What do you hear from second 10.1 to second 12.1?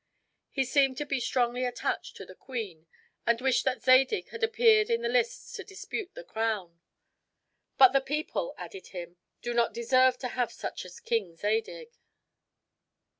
to have such a king as Zadig."